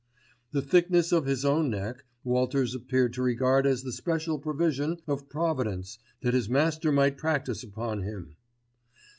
The 0.49 0.63
thickness 0.63 1.11
of 1.11 1.27
his 1.27 1.45
own 1.45 1.69
neck, 1.69 2.05
Walters 2.23 2.73
appeared 2.73 3.13
to 3.13 3.21
regard 3.21 3.67
as 3.67 3.83
the 3.83 3.91
special 3.91 4.39
provision 4.39 4.97
of 5.07 5.29
providence 5.29 5.99
that 6.21 6.33
his 6.33 6.49
master 6.49 6.91
might 6.91 7.19
practise 7.19 7.61
upon 7.61 8.01
him. 8.01 8.35